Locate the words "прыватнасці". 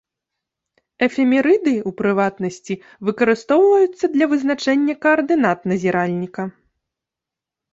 1.99-2.73